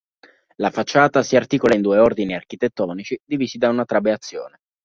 [0.55, 4.57] La facciata si articola in due ordini architettonici, divisi da una trabeazione.